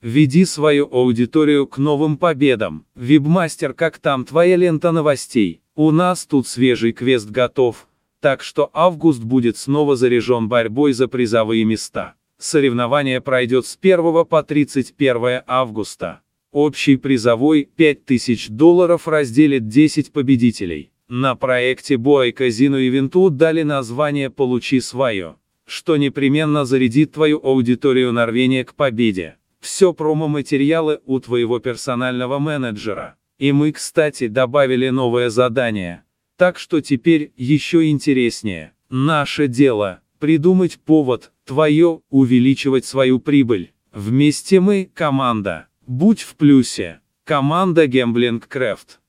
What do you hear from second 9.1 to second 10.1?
будет снова